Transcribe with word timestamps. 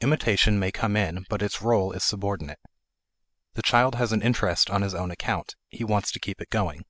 Imitation 0.00 0.58
may 0.58 0.72
come 0.72 0.96
in 0.96 1.26
but 1.28 1.42
its 1.42 1.60
role 1.60 1.92
is 1.92 2.02
subordinate. 2.02 2.60
The 3.52 3.60
child 3.62 3.94
has 3.96 4.10
an 4.10 4.22
interest 4.22 4.70
on 4.70 4.80
his 4.80 4.94
own 4.94 5.10
account; 5.10 5.54
he 5.68 5.84
wants 5.84 6.10
to 6.12 6.18
keep 6.18 6.40
it 6.40 6.48
going. 6.48 6.86